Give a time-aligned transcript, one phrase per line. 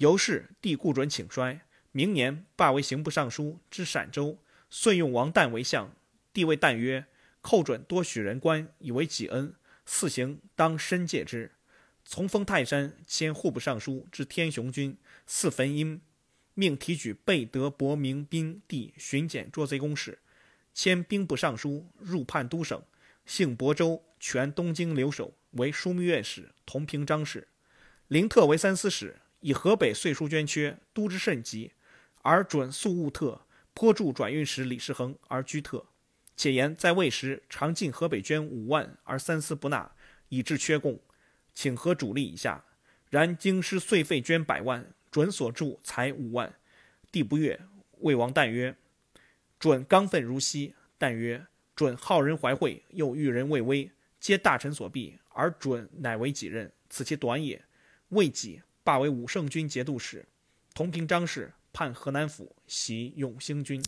[0.00, 1.60] 由是帝顾准请衰，
[1.92, 4.38] 明年罢为刑部尚书知陕州，
[4.70, 5.94] 遂用王旦为相。
[6.32, 7.04] 帝谓旦曰
[7.42, 11.52] ：“寇准多许人官，以为己恩，四行当深戒之。”
[12.02, 16.00] 从封泰山，迁户部尚书知天雄军，四焚阴，
[16.54, 20.20] 命提举贝德伯明宾帝巡检捉贼公事，
[20.72, 22.82] 迁兵部尚书，入判都省，
[23.26, 27.48] 姓亳州，全东京留守，为枢密院使、同平章事。
[28.08, 31.72] 林特为三司使，以河北岁书捐缺，都之甚急，
[32.22, 35.86] 而准速务特，颇助转运使李世恒而居特。
[36.36, 39.92] 且言在位时，常进河北捐五万，而三司不纳，
[40.28, 41.00] 以致缺贡，
[41.52, 42.64] 请合主力以下。
[43.10, 46.54] 然京师岁费捐百万，准所助才五万。
[47.10, 47.60] 帝不悦，
[47.98, 48.76] 魏王旦曰
[49.58, 57.64] ：“准刚愤如昔。”旦曰：“准好人怀惠，又遇人畏威，皆大臣所避，而准乃为己任，此其短也。”
[58.10, 60.26] 魏己罢为武圣军节度使，
[60.74, 63.82] 同平章事，判河南府，袭永兴军。